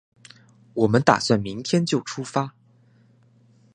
[0.73, 2.55] 我们打算明天就出发